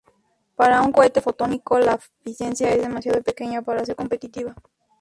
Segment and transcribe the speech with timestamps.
[0.55, 4.55] Para un cohete fotónico, la eficiencia es demasiado pequeña para ser competitiva.